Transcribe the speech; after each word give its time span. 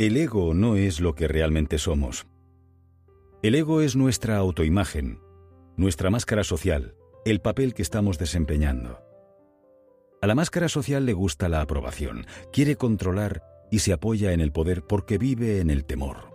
El 0.00 0.16
ego 0.16 0.54
no 0.54 0.76
es 0.76 0.98
lo 0.98 1.14
que 1.14 1.28
realmente 1.28 1.76
somos. 1.76 2.26
El 3.42 3.54
ego 3.54 3.82
es 3.82 3.96
nuestra 3.96 4.38
autoimagen, 4.38 5.20
nuestra 5.76 6.08
máscara 6.08 6.42
social, 6.42 6.94
el 7.26 7.42
papel 7.42 7.74
que 7.74 7.82
estamos 7.82 8.18
desempeñando. 8.18 9.02
A 10.22 10.26
la 10.26 10.34
máscara 10.34 10.70
social 10.70 11.04
le 11.04 11.12
gusta 11.12 11.50
la 11.50 11.60
aprobación, 11.60 12.24
quiere 12.50 12.76
controlar 12.76 13.42
y 13.70 13.80
se 13.80 13.92
apoya 13.92 14.32
en 14.32 14.40
el 14.40 14.52
poder 14.52 14.84
porque 14.84 15.18
vive 15.18 15.60
en 15.60 15.68
el 15.68 15.84
temor. 15.84 16.32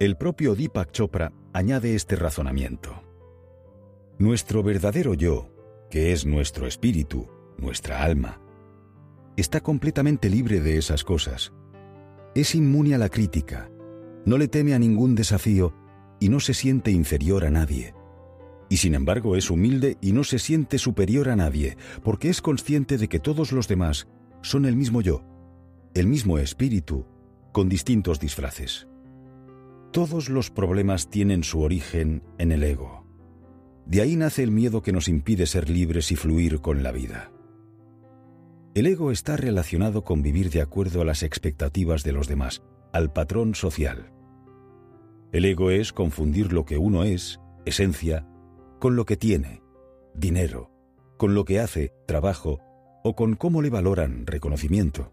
El 0.00 0.16
propio 0.16 0.56
Deepak 0.56 0.90
Chopra 0.90 1.32
añade 1.52 1.94
este 1.94 2.16
razonamiento. 2.16 3.04
Nuestro 4.18 4.64
verdadero 4.64 5.14
yo, 5.14 5.48
que 5.92 6.10
es 6.10 6.26
nuestro 6.26 6.66
espíritu, 6.66 7.28
nuestra 7.56 8.02
alma, 8.02 8.40
está 9.36 9.60
completamente 9.60 10.28
libre 10.28 10.58
de 10.58 10.76
esas 10.76 11.04
cosas. 11.04 11.52
Es 12.34 12.54
inmune 12.54 12.94
a 12.94 12.98
la 12.98 13.10
crítica, 13.10 13.70
no 14.24 14.38
le 14.38 14.48
teme 14.48 14.74
a 14.74 14.78
ningún 14.78 15.14
desafío 15.14 15.74
y 16.18 16.30
no 16.30 16.40
se 16.40 16.54
siente 16.54 16.90
inferior 16.90 17.44
a 17.44 17.50
nadie. 17.50 17.94
Y 18.70 18.78
sin 18.78 18.94
embargo 18.94 19.36
es 19.36 19.50
humilde 19.50 19.98
y 20.00 20.12
no 20.12 20.24
se 20.24 20.38
siente 20.38 20.78
superior 20.78 21.28
a 21.28 21.36
nadie, 21.36 21.76
porque 22.02 22.30
es 22.30 22.40
consciente 22.40 22.96
de 22.96 23.08
que 23.08 23.18
todos 23.18 23.52
los 23.52 23.68
demás 23.68 24.08
son 24.40 24.64
el 24.64 24.76
mismo 24.76 25.02
yo, 25.02 25.24
el 25.92 26.06
mismo 26.06 26.38
espíritu, 26.38 27.04
con 27.52 27.68
distintos 27.68 28.18
disfraces. 28.18 28.88
Todos 29.92 30.30
los 30.30 30.50
problemas 30.50 31.10
tienen 31.10 31.44
su 31.44 31.60
origen 31.60 32.22
en 32.38 32.50
el 32.50 32.62
ego. 32.62 33.06
De 33.84 34.00
ahí 34.00 34.16
nace 34.16 34.42
el 34.42 34.52
miedo 34.52 34.80
que 34.80 34.92
nos 34.92 35.06
impide 35.08 35.44
ser 35.44 35.68
libres 35.68 36.10
y 36.12 36.16
fluir 36.16 36.60
con 36.62 36.82
la 36.82 36.92
vida. 36.92 37.30
El 38.74 38.86
ego 38.86 39.10
está 39.10 39.36
relacionado 39.36 40.02
con 40.02 40.22
vivir 40.22 40.50
de 40.50 40.62
acuerdo 40.62 41.02
a 41.02 41.04
las 41.04 41.22
expectativas 41.22 42.04
de 42.04 42.12
los 42.12 42.26
demás, 42.26 42.62
al 42.90 43.12
patrón 43.12 43.54
social. 43.54 44.10
El 45.30 45.44
ego 45.44 45.70
es 45.70 45.92
confundir 45.92 46.54
lo 46.54 46.64
que 46.64 46.78
uno 46.78 47.04
es, 47.04 47.38
esencia, 47.66 48.26
con 48.80 48.96
lo 48.96 49.04
que 49.04 49.18
tiene, 49.18 49.62
dinero, 50.14 50.70
con 51.18 51.34
lo 51.34 51.44
que 51.44 51.60
hace, 51.60 51.92
trabajo, 52.06 52.60
o 53.04 53.14
con 53.14 53.34
cómo 53.34 53.60
le 53.60 53.68
valoran, 53.68 54.26
reconocimiento. 54.26 55.12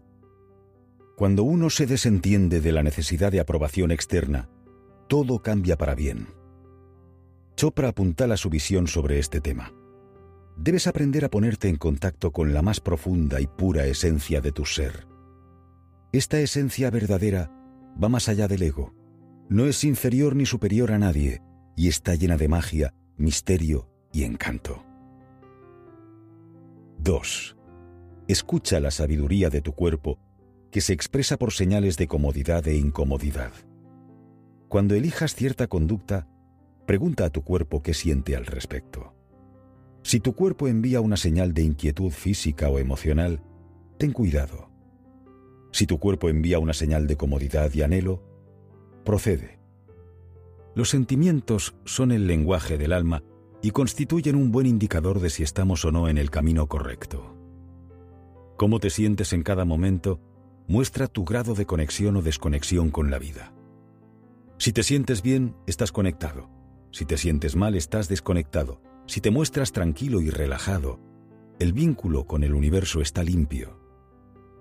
Cuando 1.18 1.42
uno 1.42 1.68
se 1.68 1.86
desentiende 1.86 2.62
de 2.62 2.72
la 2.72 2.82
necesidad 2.82 3.30
de 3.30 3.40
aprobación 3.40 3.90
externa, 3.90 4.48
todo 5.06 5.42
cambia 5.42 5.76
para 5.76 5.94
bien. 5.94 6.28
Chopra 7.56 7.88
apuntala 7.88 8.38
su 8.38 8.48
visión 8.48 8.86
sobre 8.86 9.18
este 9.18 9.42
tema. 9.42 9.74
Debes 10.62 10.86
aprender 10.86 11.24
a 11.24 11.30
ponerte 11.30 11.70
en 11.70 11.76
contacto 11.76 12.32
con 12.32 12.52
la 12.52 12.60
más 12.60 12.80
profunda 12.80 13.40
y 13.40 13.46
pura 13.46 13.86
esencia 13.86 14.42
de 14.42 14.52
tu 14.52 14.66
ser. 14.66 15.06
Esta 16.12 16.38
esencia 16.38 16.90
verdadera 16.90 17.50
va 18.02 18.10
más 18.10 18.28
allá 18.28 18.46
del 18.46 18.60
ego. 18.60 18.94
No 19.48 19.64
es 19.64 19.84
inferior 19.84 20.36
ni 20.36 20.44
superior 20.44 20.92
a 20.92 20.98
nadie 20.98 21.40
y 21.76 21.88
está 21.88 22.14
llena 22.14 22.36
de 22.36 22.48
magia, 22.48 22.92
misterio 23.16 23.88
y 24.12 24.24
encanto. 24.24 24.84
2. 26.98 27.56
Escucha 28.28 28.80
la 28.80 28.90
sabiduría 28.90 29.48
de 29.48 29.62
tu 29.62 29.72
cuerpo 29.72 30.18
que 30.70 30.82
se 30.82 30.92
expresa 30.92 31.38
por 31.38 31.52
señales 31.52 31.96
de 31.96 32.06
comodidad 32.06 32.68
e 32.68 32.76
incomodidad. 32.76 33.52
Cuando 34.68 34.94
elijas 34.94 35.34
cierta 35.34 35.68
conducta, 35.68 36.28
pregunta 36.86 37.24
a 37.24 37.30
tu 37.30 37.44
cuerpo 37.44 37.82
qué 37.82 37.94
siente 37.94 38.36
al 38.36 38.44
respecto. 38.44 39.14
Si 40.02 40.20
tu 40.20 40.34
cuerpo 40.34 40.68
envía 40.68 41.00
una 41.00 41.16
señal 41.16 41.52
de 41.52 41.62
inquietud 41.62 42.10
física 42.10 42.68
o 42.68 42.78
emocional, 42.78 43.42
ten 43.98 44.12
cuidado. 44.12 44.70
Si 45.72 45.86
tu 45.86 45.98
cuerpo 45.98 46.28
envía 46.28 46.58
una 46.58 46.72
señal 46.72 47.06
de 47.06 47.16
comodidad 47.16 47.72
y 47.74 47.82
anhelo, 47.82 48.22
procede. 49.04 49.58
Los 50.74 50.90
sentimientos 50.90 51.74
son 51.84 52.12
el 52.12 52.26
lenguaje 52.26 52.78
del 52.78 52.92
alma 52.92 53.22
y 53.62 53.70
constituyen 53.72 54.36
un 54.36 54.50
buen 54.50 54.66
indicador 54.66 55.20
de 55.20 55.30
si 55.30 55.42
estamos 55.42 55.84
o 55.84 55.92
no 55.92 56.08
en 56.08 56.18
el 56.18 56.30
camino 56.30 56.66
correcto. 56.66 57.36
Cómo 58.56 58.80
te 58.80 58.90
sientes 58.90 59.32
en 59.32 59.42
cada 59.42 59.64
momento 59.64 60.20
muestra 60.66 61.08
tu 61.08 61.24
grado 61.24 61.54
de 61.54 61.66
conexión 61.66 62.16
o 62.16 62.22
desconexión 62.22 62.90
con 62.90 63.10
la 63.10 63.18
vida. 63.18 63.52
Si 64.58 64.72
te 64.72 64.82
sientes 64.82 65.22
bien, 65.22 65.56
estás 65.66 65.90
conectado. 65.90 66.48
Si 66.92 67.04
te 67.04 67.16
sientes 67.16 67.56
mal, 67.56 67.74
estás 67.74 68.08
desconectado. 68.08 68.80
Si 69.10 69.20
te 69.20 69.32
muestras 69.32 69.72
tranquilo 69.72 70.20
y 70.20 70.30
relajado, 70.30 71.00
el 71.58 71.72
vínculo 71.72 72.28
con 72.28 72.44
el 72.44 72.54
universo 72.54 73.00
está 73.00 73.24
limpio. 73.24 73.76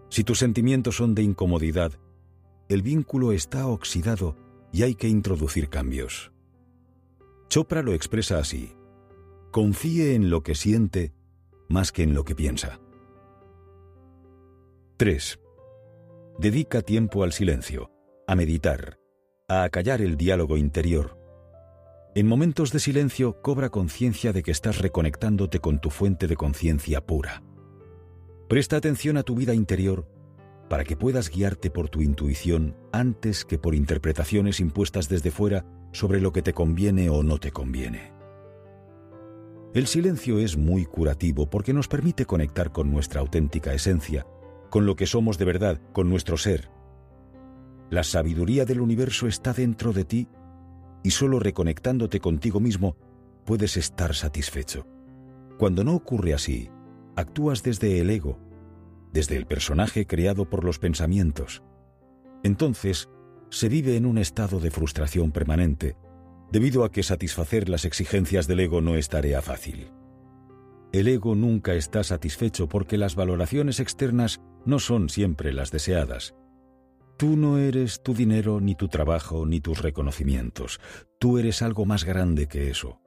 Si 0.09 0.23
tus 0.23 0.39
sentimientos 0.39 0.95
son 0.95 1.13
de 1.13 1.21
incomodidad, 1.21 1.91
el 2.67 2.81
vínculo 2.81 3.31
está 3.31 3.67
oxidado 3.67 4.35
y 4.73 4.81
hay 4.81 4.95
que 4.95 5.07
introducir 5.07 5.69
cambios. 5.69 6.31
Chopra 7.47 7.83
lo 7.83 7.93
expresa 7.93 8.39
así. 8.39 8.73
Confíe 9.51 10.15
en 10.15 10.31
lo 10.31 10.41
que 10.41 10.55
siente 10.55 11.13
más 11.67 11.91
que 11.91 12.01
en 12.01 12.15
lo 12.15 12.25
que 12.25 12.33
piensa. 12.33 12.79
3. 14.97 15.39
Dedica 16.39 16.81
tiempo 16.81 17.23
al 17.23 17.33
silencio, 17.33 17.91
a 18.25 18.33
meditar, 18.35 18.97
a 19.47 19.61
acallar 19.61 20.01
el 20.01 20.17
diálogo 20.17 20.57
interior. 20.57 21.18
En 22.15 22.27
momentos 22.27 22.71
de 22.71 22.79
silencio 22.79 23.39
cobra 23.41 23.69
conciencia 23.69 24.33
de 24.33 24.41
que 24.41 24.49
estás 24.49 24.79
reconectándote 24.79 25.59
con 25.59 25.79
tu 25.79 25.91
fuente 25.91 26.25
de 26.27 26.35
conciencia 26.35 27.05
pura. 27.05 27.43
Presta 28.47 28.77
atención 28.77 29.17
a 29.17 29.23
tu 29.23 29.35
vida 29.35 29.53
interior 29.53 30.07
para 30.69 30.83
que 30.83 30.97
puedas 30.97 31.29
guiarte 31.29 31.69
por 31.69 31.89
tu 31.89 32.01
intuición 32.01 32.75
antes 32.91 33.45
que 33.45 33.59
por 33.59 33.75
interpretaciones 33.75 34.59
impuestas 34.59 35.07
desde 35.07 35.29
fuera 35.29 35.65
sobre 35.91 36.19
lo 36.19 36.31
que 36.31 36.41
te 36.41 36.53
conviene 36.53 37.09
o 37.11 37.21
no 37.21 37.37
te 37.37 37.51
conviene. 37.51 38.11
El 39.75 39.85
silencio 39.85 40.39
es 40.39 40.57
muy 40.57 40.85
curativo 40.85 41.47
porque 41.47 41.73
nos 41.73 41.87
permite 41.87 42.25
conectar 42.25 42.71
con 42.71 42.91
nuestra 42.91 43.21
auténtica 43.21 43.73
esencia 43.73 44.25
con 44.69 44.85
lo 44.85 44.95
que 44.95 45.05
somos 45.05 45.37
de 45.37 45.45
verdad, 45.45 45.81
con 45.93 46.09
nuestro 46.09 46.37
ser. 46.37 46.69
La 47.89 48.03
sabiduría 48.03 48.65
del 48.65 48.81
universo 48.81 49.27
está 49.27 49.53
dentro 49.53 49.93
de 49.93 50.05
ti 50.05 50.27
y 51.03 51.11
solo 51.11 51.39
reconectándote 51.39 52.19
contigo 52.19 52.59
mismo 52.59 52.95
puedes 53.45 53.77
estar 53.77 54.15
satisfecho. 54.15 54.85
Cuando 55.57 55.83
no 55.83 55.95
ocurre 55.95 56.33
así, 56.33 56.69
actúas 57.15 57.63
desde 57.63 57.99
el 57.99 58.09
ego, 58.09 58.39
desde 59.11 59.35
el 59.35 59.45
personaje 59.45 60.05
creado 60.05 60.49
por 60.49 60.63
los 60.63 60.79
pensamientos. 60.79 61.63
Entonces, 62.43 63.09
se 63.49 63.69
vive 63.69 63.95
en 63.95 64.05
un 64.05 64.17
estado 64.17 64.59
de 64.59 64.71
frustración 64.71 65.31
permanente, 65.31 65.97
debido 66.51 66.83
a 66.83 66.91
que 66.91 67.03
satisfacer 67.03 67.69
las 67.69 67.85
exigencias 67.85 68.47
del 68.47 68.61
ego 68.61 68.81
no 68.81 68.95
es 68.95 69.09
tarea 69.09 69.41
fácil. 69.41 69.91
El 70.91 71.07
ego 71.07 71.35
nunca 71.35 71.75
está 71.75 72.03
satisfecho 72.03 72.67
porque 72.67 72.97
las 72.97 73.15
valoraciones 73.15 73.79
externas 73.79 74.41
no 74.65 74.79
son 74.79 75.09
siempre 75.09 75.53
las 75.53 75.71
deseadas. 75.71 76.35
Tú 77.19 77.35
no 77.35 77.57
eres 77.57 78.01
tu 78.01 78.13
dinero, 78.13 78.61
ni 78.61 78.75
tu 78.75 78.87
trabajo, 78.87 79.45
ni 79.45 79.59
tus 79.59 79.81
reconocimientos. 79.81 80.79
Tú 81.19 81.37
eres 81.37 81.61
algo 81.61 81.85
más 81.85 82.05
grande 82.05 82.47
que 82.47 82.69
eso. 82.69 83.01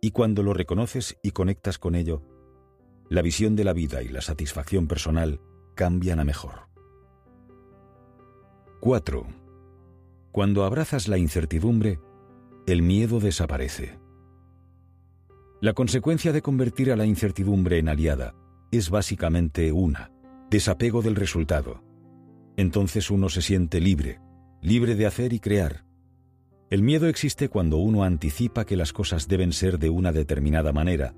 Y 0.00 0.12
cuando 0.12 0.44
lo 0.44 0.54
reconoces 0.54 1.18
y 1.20 1.32
conectas 1.32 1.76
con 1.76 1.96
ello, 1.96 2.22
la 3.08 3.22
visión 3.22 3.56
de 3.56 3.64
la 3.64 3.72
vida 3.72 4.04
y 4.04 4.08
la 4.08 4.20
satisfacción 4.20 4.86
personal 4.86 5.40
cambian 5.74 6.20
a 6.20 6.24
mejor. 6.24 6.68
4. 8.78 9.26
Cuando 10.30 10.62
abrazas 10.62 11.08
la 11.08 11.18
incertidumbre, 11.18 11.98
el 12.68 12.82
miedo 12.82 13.18
desaparece. 13.18 13.98
La 15.60 15.72
consecuencia 15.72 16.32
de 16.32 16.40
convertir 16.40 16.92
a 16.92 16.96
la 16.96 17.04
incertidumbre 17.04 17.78
en 17.78 17.88
aliada 17.88 18.36
es 18.70 18.90
básicamente 18.90 19.72
una, 19.72 20.12
desapego 20.50 21.02
del 21.02 21.16
resultado. 21.16 21.89
Entonces 22.60 23.10
uno 23.10 23.30
se 23.30 23.40
siente 23.40 23.80
libre, 23.80 24.20
libre 24.60 24.94
de 24.94 25.06
hacer 25.06 25.32
y 25.32 25.40
crear. 25.40 25.86
El 26.68 26.82
miedo 26.82 27.08
existe 27.08 27.48
cuando 27.48 27.78
uno 27.78 28.04
anticipa 28.04 28.66
que 28.66 28.76
las 28.76 28.92
cosas 28.92 29.28
deben 29.28 29.54
ser 29.54 29.78
de 29.78 29.88
una 29.88 30.12
determinada 30.12 30.70
manera, 30.70 31.14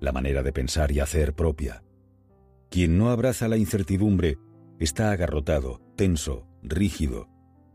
la 0.00 0.10
manera 0.10 0.42
de 0.42 0.52
pensar 0.52 0.90
y 0.90 0.98
hacer 0.98 1.32
propia. 1.32 1.84
Quien 2.70 2.98
no 2.98 3.10
abraza 3.10 3.46
la 3.46 3.56
incertidumbre 3.56 4.36
está 4.80 5.12
agarrotado, 5.12 5.80
tenso, 5.94 6.48
rígido, 6.60 7.28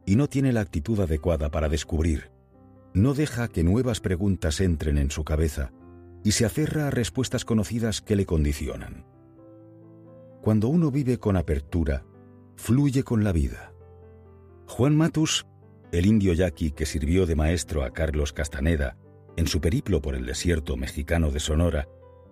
y 0.06 0.18
no 0.18 0.28
tiene 0.28 0.52
la 0.52 0.60
actitud 0.60 1.00
adecuada 1.00 1.50
para 1.50 1.70
descubrir. 1.70 2.32
No 2.94 3.14
deja 3.14 3.48
que 3.48 3.64
nuevas 3.64 4.02
preguntas 4.02 4.60
entren 4.60 4.98
en 4.98 5.10
su 5.10 5.24
cabeza 5.24 5.72
y 6.26 6.34
se 6.34 6.44
aferra 6.44 6.88
a 6.88 6.92
respuestas 6.92 7.46
conocidas 7.46 8.02
que 8.02 8.18
le 8.18 8.26
condicionan. 8.26 9.06
Cuando 10.42 10.68
uno 10.68 10.92
vive 10.92 11.18
con 11.18 11.38
apertura, 11.38 12.04
fluye 12.60 13.04
con 13.04 13.24
la 13.24 13.32
vida. 13.32 13.72
Juan 14.68 14.96
Matus, 14.96 15.48
el 15.92 16.06
indio 16.06 16.34
yaqui 16.34 16.72
que 16.72 16.86
sirvió 16.86 17.26
de 17.26 17.36
maestro 17.36 17.84
a 17.84 17.92
Carlos 17.92 18.34
Castaneda 18.34 18.98
en 19.38 19.48
su 19.48 19.62
periplo 19.62 20.02
por 20.02 20.14
el 20.14 20.26
desierto 20.26 20.76
mexicano 20.76 21.32
de 21.32 21.40
Sonora, 21.40 21.88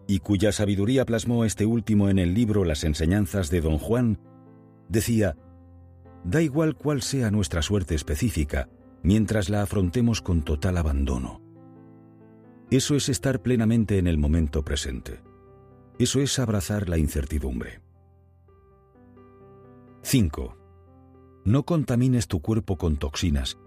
y 0.05 0.19
cuya 0.19 0.51
sabiduría 0.51 1.05
plasmó 1.05 1.45
este 1.45 1.65
último 1.65 2.09
en 2.09 2.19
el 2.19 2.33
libro 2.33 2.65
Las 2.65 2.83
enseñanzas 2.83 3.49
de 3.49 3.61
Don 3.61 3.77
Juan, 3.77 4.19
decía, 4.89 5.37
Da 6.25 6.41
igual 6.41 6.75
cuál 6.75 7.01
sea 7.01 7.31
nuestra 7.31 7.61
suerte 7.61 7.95
específica, 7.95 8.69
mientras 9.03 9.49
la 9.49 9.61
afrontemos 9.61 10.21
con 10.21 10.43
total 10.43 10.77
abandono. 10.77 11.41
Eso 12.69 12.95
es 12.95 13.07
estar 13.07 13.41
plenamente 13.41 13.97
en 13.97 14.07
el 14.07 14.17
momento 14.17 14.63
presente. 14.65 15.21
Eso 15.97 16.19
es 16.19 16.37
abrazar 16.37 16.89
la 16.89 16.97
incertidumbre. 16.97 17.86
5. 20.09 20.55
No 21.43 21.65
contamines 21.65 22.29
tu 22.29 22.41
cuerpo 22.41 22.77
con 22.77 22.95
toxinas, 22.95 23.57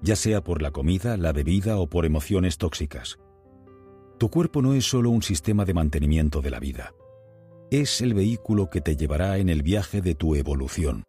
ya 0.00 0.14
sea 0.14 0.44
por 0.44 0.62
la 0.62 0.70
comida, 0.70 1.16
la 1.16 1.32
bebida 1.32 1.76
o 1.76 1.88
por 1.88 2.06
emociones 2.06 2.56
tóxicas. 2.56 3.18
Tu 4.16 4.30
cuerpo 4.30 4.62
no 4.62 4.74
es 4.74 4.84
solo 4.88 5.10
un 5.10 5.22
sistema 5.22 5.64
de 5.64 5.74
mantenimiento 5.74 6.40
de 6.40 6.50
la 6.52 6.60
vida. 6.60 6.94
Es 7.72 8.00
el 8.00 8.14
vehículo 8.14 8.70
que 8.70 8.80
te 8.80 8.94
llevará 8.94 9.38
en 9.38 9.48
el 9.48 9.64
viaje 9.64 10.00
de 10.00 10.14
tu 10.14 10.36
evolución. 10.36 11.02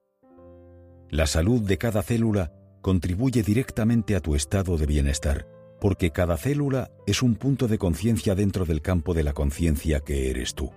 La 1.11 1.27
salud 1.27 1.61
de 1.61 1.77
cada 1.77 2.01
célula 2.01 2.51
contribuye 2.81 3.43
directamente 3.43 4.15
a 4.15 4.21
tu 4.21 4.33
estado 4.33 4.75
de 4.75 4.87
bienestar, 4.87 5.47
porque 5.79 6.09
cada 6.09 6.35
célula 6.35 6.89
es 7.05 7.21
un 7.21 7.35
punto 7.35 7.67
de 7.67 7.77
conciencia 7.77 8.33
dentro 8.33 8.65
del 8.65 8.81
campo 8.81 9.13
de 9.13 9.21
la 9.21 9.33
conciencia 9.33 9.99
que 9.99 10.31
eres 10.31 10.55
tú. 10.55 10.71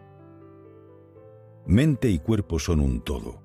Mente 1.64 2.10
y 2.10 2.18
cuerpo 2.18 2.58
son 2.58 2.80
un 2.80 3.00
todo. 3.00 3.41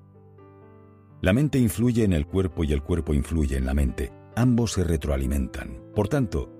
La 1.20 1.32
mente 1.32 1.58
influye 1.58 2.04
en 2.04 2.12
el 2.12 2.26
cuerpo 2.26 2.62
y 2.62 2.72
el 2.72 2.82
cuerpo 2.82 3.12
influye 3.12 3.56
en 3.56 3.66
la 3.66 3.74
mente. 3.74 4.12
Ambos 4.36 4.72
se 4.72 4.84
retroalimentan. 4.84 5.80
Por 5.92 6.08
tanto, 6.08 6.52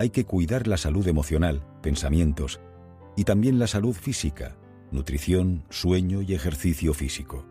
hay 0.00 0.10
que 0.10 0.24
cuidar 0.24 0.66
la 0.66 0.78
salud 0.78 1.06
emocional, 1.06 1.64
pensamientos, 1.80 2.60
y 3.16 3.22
también 3.22 3.60
la 3.60 3.68
salud 3.68 3.94
física, 3.94 4.56
nutrición, 4.90 5.64
sueño 5.70 6.22
y 6.22 6.34
ejercicio 6.34 6.92
físico. 6.92 7.46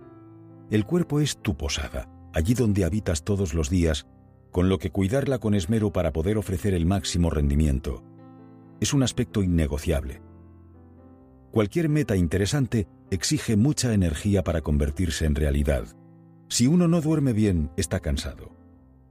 El 0.69 0.85
cuerpo 0.85 1.21
es 1.21 1.37
tu 1.37 1.55
posada, 1.55 2.09
allí 2.33 2.55
donde 2.55 2.83
habitas 2.83 3.23
todos 3.23 3.53
los 3.53 3.69
días, 3.69 4.05
con 4.51 4.67
lo 4.67 4.79
que 4.79 4.91
cuidarla 4.91 5.39
con 5.39 5.53
esmero 5.53 5.93
para 5.93 6.11
poder 6.11 6.37
ofrecer 6.37 6.73
el 6.73 6.85
máximo 6.85 7.29
rendimiento. 7.29 8.03
Es 8.81 8.93
un 8.93 9.03
aspecto 9.03 9.43
innegociable. 9.43 10.21
Cualquier 11.51 11.87
meta 11.87 12.17
interesante 12.17 12.87
exige 13.11 13.55
mucha 13.55 13.93
energía 13.93 14.43
para 14.43 14.61
convertirse 14.61 15.25
en 15.25 15.35
realidad. 15.35 15.95
Si 16.49 16.65
uno 16.65 16.87
no 16.87 16.99
duerme 16.99 17.31
bien, 17.31 17.71
está 17.77 17.99
cansado. 17.99 18.49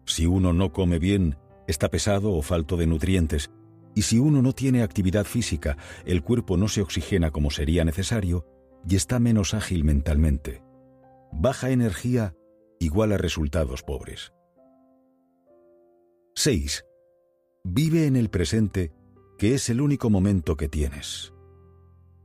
Si 0.04 0.26
uno 0.26 0.52
no 0.52 0.72
come 0.72 0.98
bien, 0.98 1.36
está 1.68 1.88
pesado 1.88 2.32
o 2.32 2.42
falto 2.42 2.76
de 2.76 2.86
nutrientes. 2.86 3.50
Y 3.94 4.02
si 4.02 4.18
uno 4.18 4.42
no 4.42 4.52
tiene 4.52 4.82
actividad 4.82 5.24
física, 5.24 5.76
el 6.04 6.22
cuerpo 6.22 6.56
no 6.56 6.66
se 6.68 6.82
oxigena 6.82 7.30
como 7.30 7.50
sería 7.50 7.84
necesario 7.84 8.44
y 8.88 8.96
está 8.96 9.20
menos 9.20 9.54
ágil 9.54 9.84
mentalmente. 9.84 10.62
Baja 11.32 11.70
energía 11.70 12.34
igual 12.80 13.12
a 13.12 13.18
resultados 13.18 13.82
pobres. 13.82 14.32
6. 16.34 16.84
Vive 17.64 18.06
en 18.06 18.16
el 18.16 18.30
presente, 18.30 18.92
que 19.36 19.54
es 19.54 19.68
el 19.68 19.80
único 19.80 20.10
momento 20.10 20.56
que 20.56 20.68
tienes. 20.68 21.32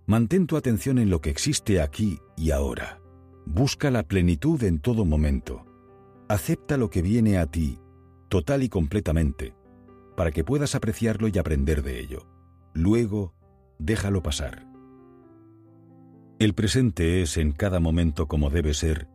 Mantén 0.06 0.48
tu 0.48 0.58
atención 0.58 0.98
en 0.98 1.10
lo 1.10 1.22
que 1.22 1.30
existe 1.30 1.82
aquí 1.82 2.20
y 2.36 2.52
ahora. 2.52 3.03
Busca 3.46 3.92
la 3.92 4.04
plenitud 4.04 4.64
en 4.64 4.80
todo 4.80 5.06
momento. 5.06 5.66
Acepta 6.30 6.78
lo 6.78 6.90
que 6.90 7.02
viene 7.02 7.38
a 7.38 7.46
ti, 7.46 7.80
total 8.30 8.64
y 8.64 8.70
completamente, 8.70 9.54
para 10.16 10.32
que 10.32 10.44
puedas 10.44 10.76
apreciarlo 10.76 11.28
y 11.28 11.38
aprender 11.38 11.84
de 11.84 12.00
ello. 12.00 12.28
Luego, 12.74 13.34
déjalo 13.80 14.24
pasar. 14.24 14.66
El 16.40 16.54
presente 16.54 17.22
es 17.22 17.38
en 17.38 17.52
cada 17.52 17.80
momento 17.80 18.28
como 18.28 18.50
debe 18.50 18.74
ser 18.74 19.08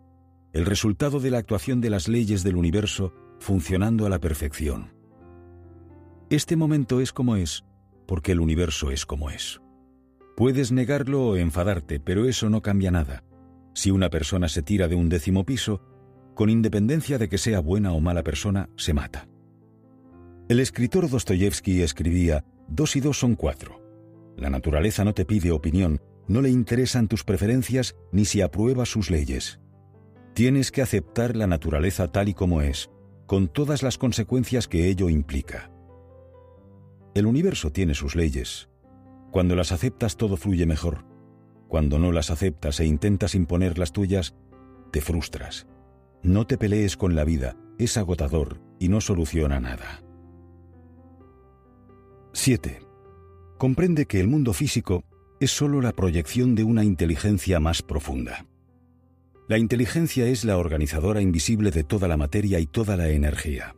el 0.52 0.64
resultado 0.64 1.20
de 1.20 1.30
la 1.30 1.38
actuación 1.38 1.80
de 1.80 1.90
las 1.90 2.08
leyes 2.08 2.42
del 2.42 2.56
universo 2.56 3.12
funcionando 3.38 4.06
a 4.06 4.08
la 4.08 4.18
perfección. 4.18 4.92
Este 6.30 6.56
momento 6.56 7.00
es 7.00 7.12
como 7.12 7.36
es, 7.36 7.64
porque 8.06 8.32
el 8.32 8.40
universo 8.40 8.90
es 8.90 9.04
como 9.04 9.30
es. 9.30 9.60
Puedes 10.36 10.72
negarlo 10.72 11.26
o 11.26 11.36
enfadarte, 11.36 12.00
pero 12.00 12.26
eso 12.26 12.48
no 12.48 12.62
cambia 12.62 12.90
nada. 12.90 13.24
Si 13.78 13.92
una 13.92 14.10
persona 14.10 14.48
se 14.48 14.60
tira 14.60 14.88
de 14.88 14.96
un 14.96 15.08
décimo 15.08 15.46
piso, 15.46 15.80
con 16.34 16.50
independencia 16.50 17.16
de 17.16 17.28
que 17.28 17.38
sea 17.38 17.60
buena 17.60 17.92
o 17.92 18.00
mala 18.00 18.24
persona, 18.24 18.68
se 18.74 18.92
mata. 18.92 19.28
El 20.48 20.58
escritor 20.58 21.08
Dostoyevsky 21.08 21.82
escribía, 21.82 22.44
dos 22.66 22.96
y 22.96 23.00
dos 23.00 23.20
son 23.20 23.36
cuatro. 23.36 23.80
La 24.36 24.50
naturaleza 24.50 25.04
no 25.04 25.14
te 25.14 25.24
pide 25.24 25.52
opinión, 25.52 26.00
no 26.26 26.42
le 26.42 26.50
interesan 26.50 27.06
tus 27.06 27.22
preferencias 27.22 27.94
ni 28.10 28.24
si 28.24 28.40
aprueba 28.40 28.84
sus 28.84 29.12
leyes. 29.12 29.60
Tienes 30.34 30.72
que 30.72 30.82
aceptar 30.82 31.36
la 31.36 31.46
naturaleza 31.46 32.10
tal 32.10 32.28
y 32.28 32.34
como 32.34 32.62
es, 32.62 32.90
con 33.26 33.46
todas 33.46 33.84
las 33.84 33.96
consecuencias 33.96 34.66
que 34.66 34.88
ello 34.88 35.08
implica. 35.08 35.70
El 37.14 37.26
universo 37.26 37.70
tiene 37.70 37.94
sus 37.94 38.16
leyes. 38.16 38.70
Cuando 39.30 39.54
las 39.54 39.70
aceptas 39.70 40.16
todo 40.16 40.36
fluye 40.36 40.66
mejor. 40.66 41.04
Cuando 41.68 41.98
no 41.98 42.12
las 42.12 42.30
aceptas 42.30 42.80
e 42.80 42.86
intentas 42.86 43.34
imponer 43.34 43.78
las 43.78 43.92
tuyas, 43.92 44.34
te 44.90 45.00
frustras. 45.00 45.66
No 46.22 46.46
te 46.46 46.58
pelees 46.58 46.96
con 46.96 47.14
la 47.14 47.24
vida, 47.24 47.56
es 47.78 47.96
agotador 47.96 48.60
y 48.78 48.88
no 48.88 49.00
soluciona 49.00 49.60
nada. 49.60 50.02
7. 52.32 52.80
Comprende 53.58 54.06
que 54.06 54.20
el 54.20 54.28
mundo 54.28 54.52
físico 54.52 55.04
es 55.40 55.50
sólo 55.50 55.80
la 55.80 55.92
proyección 55.92 56.54
de 56.54 56.64
una 56.64 56.84
inteligencia 56.84 57.60
más 57.60 57.82
profunda. 57.82 58.46
La 59.48 59.58
inteligencia 59.58 60.26
es 60.26 60.44
la 60.44 60.58
organizadora 60.58 61.20
invisible 61.20 61.70
de 61.70 61.84
toda 61.84 62.08
la 62.08 62.16
materia 62.16 62.58
y 62.60 62.66
toda 62.66 62.96
la 62.96 63.08
energía. 63.08 63.74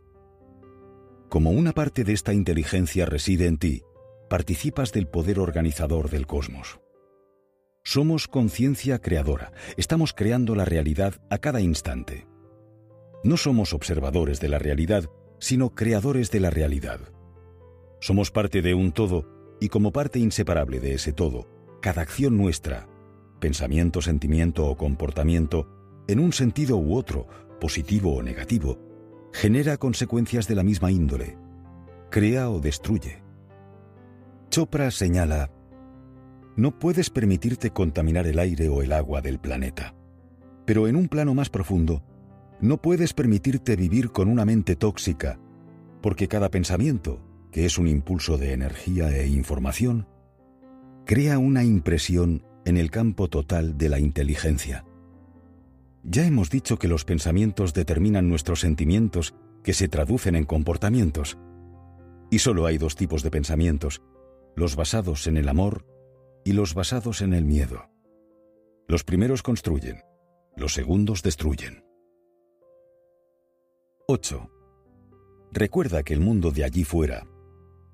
Como 1.29 1.51
una 1.51 1.71
parte 1.71 2.03
de 2.03 2.13
esta 2.13 2.33
inteligencia 2.33 3.05
reside 3.05 3.47
en 3.47 3.57
ti, 3.57 3.83
participas 4.29 4.91
del 4.91 5.07
poder 5.07 5.39
organizador 5.39 6.09
del 6.09 6.27
cosmos. 6.27 6.79
Somos 7.83 8.27
conciencia 8.27 8.99
creadora, 8.99 9.53
estamos 9.75 10.13
creando 10.13 10.53
la 10.55 10.65
realidad 10.65 11.15
a 11.31 11.39
cada 11.39 11.61
instante. 11.61 12.27
No 13.23 13.37
somos 13.37 13.73
observadores 13.73 14.39
de 14.39 14.49
la 14.49 14.59
realidad, 14.59 15.05
sino 15.39 15.73
creadores 15.73 16.29
de 16.29 16.39
la 16.41 16.51
realidad. 16.51 16.99
Somos 17.99 18.29
parte 18.29 18.61
de 18.61 18.75
un 18.75 18.91
todo 18.91 19.57
y 19.59 19.69
como 19.69 19.91
parte 19.91 20.19
inseparable 20.19 20.79
de 20.79 20.93
ese 20.93 21.11
todo, 21.11 21.47
cada 21.81 22.03
acción 22.03 22.37
nuestra, 22.37 22.87
pensamiento, 23.39 24.01
sentimiento 24.01 24.67
o 24.67 24.77
comportamiento, 24.77 25.67
en 26.07 26.19
un 26.19 26.33
sentido 26.33 26.77
u 26.77 26.95
otro, 26.95 27.27
positivo 27.59 28.15
o 28.15 28.21
negativo, 28.21 28.77
genera 29.33 29.77
consecuencias 29.77 30.47
de 30.47 30.55
la 30.55 30.63
misma 30.63 30.91
índole, 30.91 31.35
crea 32.11 32.51
o 32.51 32.59
destruye. 32.59 33.23
Chopra 34.49 34.91
señala, 34.91 35.49
no 36.61 36.77
puedes 36.77 37.09
permitirte 37.09 37.71
contaminar 37.71 38.27
el 38.27 38.37
aire 38.37 38.69
o 38.69 38.83
el 38.83 38.93
agua 38.93 39.19
del 39.21 39.39
planeta, 39.39 39.95
pero 40.63 40.87
en 40.87 40.95
un 40.95 41.07
plano 41.07 41.33
más 41.33 41.49
profundo, 41.49 42.03
no 42.59 42.79
puedes 42.79 43.13
permitirte 43.13 43.75
vivir 43.75 44.11
con 44.11 44.27
una 44.27 44.45
mente 44.45 44.75
tóxica, 44.75 45.39
porque 46.03 46.27
cada 46.27 46.49
pensamiento, 46.51 47.19
que 47.51 47.65
es 47.65 47.79
un 47.79 47.87
impulso 47.87 48.37
de 48.37 48.53
energía 48.53 49.09
e 49.09 49.25
información, 49.25 50.07
crea 51.03 51.39
una 51.39 51.63
impresión 51.63 52.45
en 52.63 52.77
el 52.77 52.91
campo 52.91 53.27
total 53.27 53.79
de 53.79 53.89
la 53.89 53.97
inteligencia. 53.97 54.85
Ya 56.03 56.27
hemos 56.27 56.51
dicho 56.51 56.77
que 56.77 56.87
los 56.87 57.05
pensamientos 57.05 57.73
determinan 57.73 58.29
nuestros 58.29 58.59
sentimientos 58.59 59.33
que 59.63 59.73
se 59.73 59.87
traducen 59.87 60.35
en 60.35 60.45
comportamientos. 60.45 61.39
Y 62.29 62.37
solo 62.37 62.67
hay 62.67 62.77
dos 62.77 62.95
tipos 62.95 63.23
de 63.23 63.31
pensamientos, 63.31 64.03
los 64.55 64.75
basados 64.75 65.25
en 65.25 65.37
el 65.37 65.49
amor 65.49 65.85
y 66.43 66.53
los 66.53 66.73
basados 66.73 67.21
en 67.21 67.33
el 67.33 67.45
miedo. 67.45 67.89
Los 68.87 69.03
primeros 69.03 69.43
construyen, 69.43 70.01
los 70.55 70.73
segundos 70.73 71.23
destruyen. 71.23 71.85
8. 74.07 74.49
Recuerda 75.51 76.03
que 76.03 76.13
el 76.13 76.19
mundo 76.19 76.51
de 76.51 76.63
allí 76.63 76.83
fuera 76.83 77.27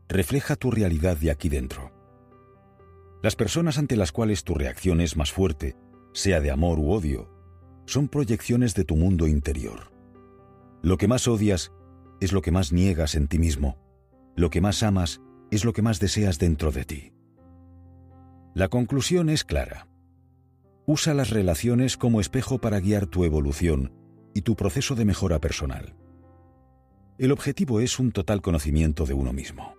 refleja 0.09 0.55
tu 0.55 0.71
realidad 0.71 1.17
de 1.17 1.31
aquí 1.31 1.49
dentro. 1.49 1.91
Las 3.21 3.35
personas 3.35 3.77
ante 3.77 3.97
las 3.97 4.11
cuales 4.11 4.43
tu 4.43 4.53
reacción 4.53 5.01
es 5.01 5.17
más 5.17 5.31
fuerte, 5.31 5.75
sea 6.13 6.39
de 6.39 6.51
amor 6.51 6.79
u 6.79 6.91
odio, 6.91 7.29
son 7.85 8.07
proyecciones 8.07 8.73
de 8.73 8.83
tu 8.83 8.95
mundo 8.95 9.27
interior. 9.27 9.91
Lo 10.81 10.97
que 10.97 11.07
más 11.07 11.27
odias 11.27 11.73
es 12.19 12.31
lo 12.31 12.41
que 12.41 12.51
más 12.51 12.71
niegas 12.71 13.15
en 13.15 13.27
ti 13.27 13.39
mismo. 13.39 13.77
Lo 14.35 14.49
que 14.49 14.61
más 14.61 14.83
amas 14.83 15.21
es 15.51 15.65
lo 15.65 15.73
que 15.73 15.81
más 15.81 15.99
deseas 15.99 16.39
dentro 16.39 16.71
de 16.71 16.85
ti. 16.85 17.13
La 18.57 18.69
conclusión 18.69 19.29
es 19.29 19.43
clara. 19.43 19.87
Usa 20.87 21.13
las 21.13 21.29
relaciones 21.29 21.95
como 21.95 22.19
espejo 22.19 22.59
para 22.59 22.79
guiar 22.79 23.05
tu 23.05 23.23
evolución 23.23 23.93
y 24.33 24.41
tu 24.41 24.55
proceso 24.55 24.95
de 24.95 25.05
mejora 25.05 25.39
personal. 25.39 25.93
El 27.19 27.31
objetivo 27.31 27.81
es 27.81 27.99
un 27.99 28.11
total 28.11 28.41
conocimiento 28.41 29.05
de 29.05 29.13
uno 29.13 29.31
mismo. 29.31 29.75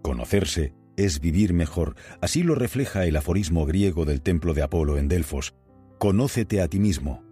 Conocerse 0.00 0.74
es 0.96 1.18
vivir 1.18 1.54
mejor. 1.54 1.96
Así 2.20 2.44
lo 2.44 2.54
refleja 2.54 3.04
el 3.04 3.16
aforismo 3.16 3.66
griego 3.66 4.04
del 4.04 4.22
templo 4.22 4.54
de 4.54 4.62
Apolo 4.62 4.96
en 4.96 5.08
Delfos. 5.08 5.56
Conócete 5.98 6.62
a 6.62 6.68
ti 6.68 6.78
mismo. 6.78 7.24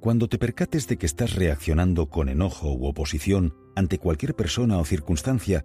Cuando 0.00 0.28
te 0.28 0.38
percates 0.38 0.88
de 0.88 0.98
que 0.98 1.06
estás 1.06 1.36
reaccionando 1.36 2.08
con 2.08 2.28
enojo 2.28 2.72
u 2.72 2.86
oposición 2.86 3.54
ante 3.76 3.98
cualquier 3.98 4.34
persona 4.34 4.78
o 4.78 4.84
circunstancia, 4.84 5.64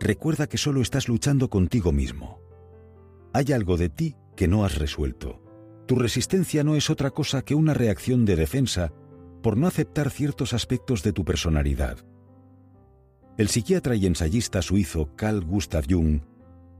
recuerda 0.00 0.48
que 0.48 0.58
solo 0.58 0.80
estás 0.80 1.06
luchando 1.06 1.48
contigo 1.50 1.92
mismo. 1.92 2.43
Hay 3.36 3.52
algo 3.52 3.76
de 3.76 3.88
ti 3.88 4.14
que 4.36 4.46
no 4.46 4.64
has 4.64 4.78
resuelto. 4.78 5.42
Tu 5.88 5.96
resistencia 5.96 6.62
no 6.62 6.76
es 6.76 6.88
otra 6.88 7.10
cosa 7.10 7.42
que 7.42 7.56
una 7.56 7.74
reacción 7.74 8.24
de 8.24 8.36
defensa 8.36 8.92
por 9.42 9.56
no 9.56 9.66
aceptar 9.66 10.10
ciertos 10.10 10.52
aspectos 10.54 11.02
de 11.02 11.12
tu 11.12 11.24
personalidad. 11.24 11.98
El 13.36 13.48
psiquiatra 13.48 13.96
y 13.96 14.06
ensayista 14.06 14.62
suizo 14.62 15.16
Carl 15.16 15.44
Gustav 15.44 15.84
Jung 15.90 16.20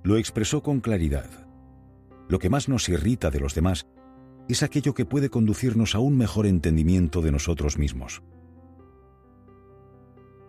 lo 0.04 0.16
expresó 0.16 0.62
con 0.62 0.78
claridad. 0.78 1.28
Lo 2.28 2.38
que 2.38 2.50
más 2.50 2.68
nos 2.68 2.88
irrita 2.88 3.30
de 3.30 3.40
los 3.40 3.56
demás 3.56 3.88
es 4.48 4.62
aquello 4.62 4.94
que 4.94 5.04
puede 5.04 5.30
conducirnos 5.30 5.96
a 5.96 5.98
un 5.98 6.16
mejor 6.16 6.46
entendimiento 6.46 7.20
de 7.20 7.32
nosotros 7.32 7.78
mismos. 7.78 8.22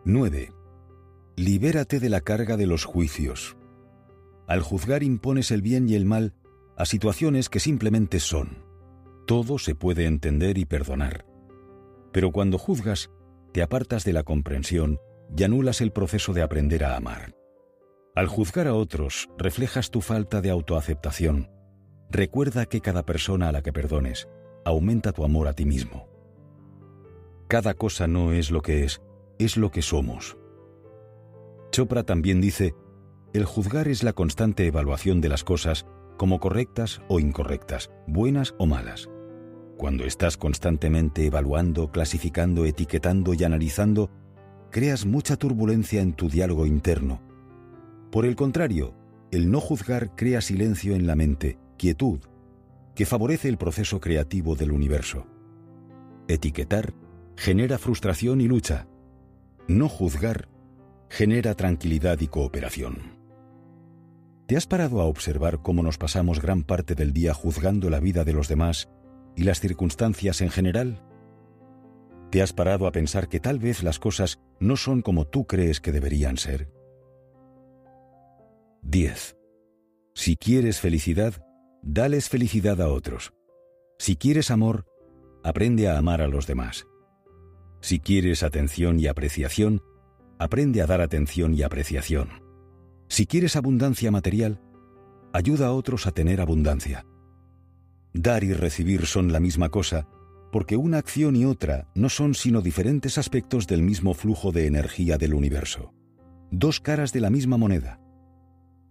9. 0.03 0.53
Libérate 1.35 2.00
de 2.00 2.09
la 2.09 2.21
carga 2.21 2.57
de 2.57 2.67
los 2.67 2.85
juicios. 2.85 3.57
Al 4.47 4.61
juzgar 4.61 5.03
impones 5.03 5.51
el 5.51 5.61
bien 5.61 5.89
y 5.89 5.95
el 5.95 6.05
mal 6.05 6.33
a 6.77 6.85
situaciones 6.85 7.49
que 7.49 7.59
simplemente 7.59 8.19
son. 8.19 8.63
Todo 9.25 9.57
se 9.57 9.75
puede 9.75 10.05
entender 10.05 10.57
y 10.57 10.65
perdonar. 10.65 11.25
Pero 12.11 12.31
cuando 12.31 12.57
juzgas, 12.57 13.09
te 13.53 13.61
apartas 13.61 14.03
de 14.03 14.13
la 14.13 14.23
comprensión 14.23 14.99
y 15.35 15.43
anulas 15.43 15.81
el 15.81 15.91
proceso 15.91 16.33
de 16.33 16.41
aprender 16.41 16.83
a 16.83 16.95
amar. 16.95 17.35
Al 18.15 18.27
juzgar 18.27 18.67
a 18.67 18.73
otros, 18.73 19.29
reflejas 19.37 19.89
tu 19.89 20.01
falta 20.01 20.41
de 20.41 20.49
autoaceptación. 20.49 21.49
Recuerda 22.09 22.65
que 22.65 22.81
cada 22.81 23.03
persona 23.05 23.49
a 23.49 23.51
la 23.51 23.61
que 23.61 23.73
perdones 23.73 24.29
aumenta 24.63 25.11
tu 25.11 25.25
amor 25.25 25.47
a 25.47 25.53
ti 25.53 25.65
mismo. 25.65 26.07
Cada 27.47 27.73
cosa 27.73 28.07
no 28.07 28.31
es 28.31 28.51
lo 28.51 28.61
que 28.61 28.83
es, 28.83 29.01
es 29.39 29.57
lo 29.57 29.71
que 29.71 29.81
somos. 29.81 30.37
Chopra 31.71 32.03
también 32.03 32.41
dice, 32.41 32.73
el 33.36 33.44
juzgar 33.44 33.89
es 33.89 34.01
la 34.01 34.13
constante 34.13 34.65
evaluación 34.65 35.20
de 35.20 35.27
las 35.27 35.44
cosas 35.44 35.86
como 36.15 36.39
correctas 36.39 37.01
o 37.10 37.20
incorrectas, 37.20 37.92
buenas 38.08 38.56
o 38.58 38.65
malas. 38.65 39.10
Cuando 39.77 40.06
estás 40.06 40.38
constantemente 40.38 41.25
evaluando, 41.25 41.92
clasificando, 41.92 42.63
etiquetando 42.63 43.34
y 43.34 43.44
analizando, 43.44 44.10
creas 44.72 45.06
mucha 45.06 45.36
turbulencia 45.36 46.01
en 46.01 46.13
tu 46.13 46.30
diálogo 46.30 46.65
interno. 46.65 47.22
Por 48.10 48.25
el 48.25 48.38
contrario, 48.38 48.96
el 49.32 49.51
no 49.51 49.60
juzgar 49.60 50.15
crea 50.15 50.39
silencio 50.39 50.96
en 50.96 51.06
la 51.06 51.18
mente, 51.18 51.58
quietud, 51.77 52.22
que 52.96 53.06
favorece 53.06 53.50
el 53.50 53.58
proceso 53.58 54.00
creativo 54.00 54.56
del 54.56 54.72
universo. 54.72 55.27
Etiquetar 56.30 56.94
genera 57.36 57.77
frustración 57.80 58.39
y 58.39 58.48
lucha. 58.48 58.88
No 59.68 59.89
juzgar 59.89 60.48
genera 61.10 61.54
tranquilidad 61.56 62.22
y 62.22 62.27
cooperación. 62.27 63.14
¿Te 64.47 64.55
has 64.55 64.67
parado 64.67 65.01
a 65.01 65.05
observar 65.05 65.63
cómo 65.63 65.81
nos 65.81 65.97
pasamos 65.97 66.39
gran 66.39 66.61
parte 66.63 66.93
del 66.93 67.13
día 67.13 67.33
juzgando 67.33 67.89
la 67.89 67.99
vida 67.99 68.23
de 68.23 68.33
los 68.33 68.47
demás 68.47 68.89
y 69.35 69.43
las 69.43 69.59
circunstancias 69.59 70.39
en 70.41 70.49
general? 70.49 71.01
¿Te 72.29 72.43
has 72.43 72.53
parado 72.53 72.85
a 72.85 72.91
pensar 72.91 73.27
que 73.27 73.39
tal 73.39 73.57
vez 73.57 73.81
las 73.81 73.97
cosas 73.97 74.39
no 74.59 74.77
son 74.77 75.01
como 75.01 75.25
tú 75.25 75.47
crees 75.47 75.81
que 75.81 75.91
deberían 75.91 76.37
ser? 76.37 76.69
10. 78.83 79.35
Si 80.13 80.35
quieres 80.37 80.79
felicidad, 80.79 81.33
dales 81.81 82.29
felicidad 82.29 82.79
a 82.81 82.89
otros. 82.89 83.33
Si 83.97 84.15
quieres 84.15 84.51
amor, 84.51 84.85
aprende 85.43 85.87
a 85.89 85.97
amar 85.97 86.21
a 86.21 86.27
los 86.27 86.45
demás. 86.45 86.85
Si 87.81 87.99
quieres 87.99 88.43
atención 88.43 88.99
y 88.99 89.07
apreciación, 89.07 89.81
aprende 90.37 90.83
a 90.83 90.85
dar 90.85 91.01
atención 91.01 91.55
y 91.55 91.63
apreciación. 91.63 92.44
Si 93.07 93.25
quieres 93.25 93.55
abundancia 93.55 94.12
material, 94.12 94.62
ayuda 95.33 95.67
a 95.67 95.74
otros 95.74 96.07
a 96.07 96.12
tener 96.12 96.41
abundancia. 96.41 97.05
Dar 98.13 98.43
y 98.43 98.53
recibir 98.53 99.05
son 99.05 99.31
la 99.31 99.39
misma 99.39 99.69
cosa 99.69 100.07
porque 100.55 100.77
una 100.77 101.00
acción 101.00 101.35
y 101.35 101.43
otra 101.43 101.89
no 101.95 102.07
son 102.07 102.33
sino 102.33 102.62
diferentes 102.62 103.17
aspectos 103.17 103.67
del 103.67 103.81
mismo 103.81 104.13
flujo 104.13 104.53
de 104.53 104.67
energía 104.67 105.17
del 105.17 105.33
universo. 105.33 105.93
Dos 106.50 106.79
caras 106.79 107.12
de 107.12 107.19
la 107.19 107.29
misma 107.29 107.57
moneda. 107.57 108.00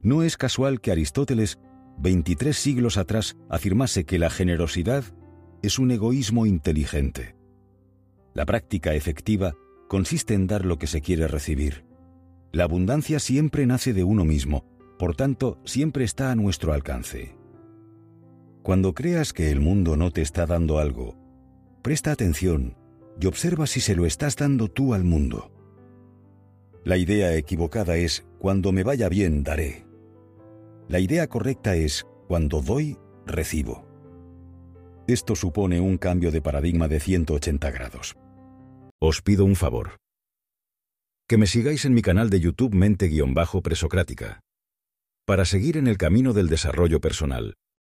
No 0.03 0.23
es 0.23 0.37
casual 0.37 0.83
que 0.83 0.93
Aristóteles, 0.93 1.59
23 1.97 2.55
siglos 2.55 2.99
atrás, 2.99 3.39
afirmase 3.49 4.05
que 4.05 4.19
la 4.19 4.29
generosidad 4.29 5.05
es 5.63 5.79
un 5.79 5.91
egoísmo 5.91 6.45
inteligente. 6.45 7.35
La 8.35 8.45
práctica 8.45 8.93
efectiva 8.93 9.55
consiste 9.89 10.35
en 10.35 10.47
dar 10.47 10.67
lo 10.67 10.77
que 10.77 10.87
se 10.87 11.01
quiere 11.01 11.29
recibir. 11.29 11.84
La 12.55 12.65
abundancia 12.65 13.19
siempre 13.19 13.67
nace 13.67 13.93
de 13.93 14.05
uno 14.05 14.25
mismo, 14.25 14.65
por 14.99 15.17
tanto, 15.17 15.59
siempre 15.65 16.05
está 16.05 16.31
a 16.31 16.37
nuestro 16.37 16.73
alcance. 16.73 17.37
Cuando 18.63 18.95
creas 18.95 19.33
que 19.33 19.51
el 19.51 19.61
mundo 19.61 19.97
no 19.97 20.11
te 20.11 20.23
está 20.23 20.47
dando 20.47 20.79
algo, 20.79 21.17
Presta 21.85 22.13
atención 22.13 22.79
y 23.21 23.27
observa 23.27 23.67
si 23.67 23.81
se 23.81 23.95
lo 23.95 24.07
estás 24.07 24.37
dando 24.37 24.69
tú 24.69 24.95
al 24.95 25.05
mundo. 25.05 25.51
La 26.83 26.97
idea 26.97 27.35
equivocada 27.35 27.97
es, 27.97 28.25
cuando 28.39 28.73
me 28.73 28.85
vaya 28.85 29.11
bien, 29.11 29.43
daré. 29.43 29.85
La 30.89 30.99
idea 30.99 31.27
correcta 31.27 31.77
es, 31.77 32.07
cuando 32.27 32.63
doy, 32.63 32.97
recibo. 33.27 33.85
Esto 35.07 35.37
supone 35.37 35.79
un 35.79 35.99
cambio 35.99 36.31
de 36.31 36.41
paradigma 36.41 36.89
de 36.89 37.01
180 37.01 37.71
grados. 37.71 38.17
Os 38.99 39.21
pido 39.21 39.45
un 39.45 39.57
favor. 39.57 40.04
Que 41.27 41.39
me 41.39 41.47
sigáis 41.47 41.87
en 41.87 41.95
mi 41.95 42.03
canal 42.03 42.29
de 42.29 42.39
YouTube 42.39 42.75
Mente-Presocrática. 42.75 44.41
Para 45.27 45.47
seguir 45.47 45.79
en 45.79 45.87
el 45.87 45.97
camino 45.97 46.35
del 46.35 46.49
desarrollo 46.49 47.01
personal 47.01 47.55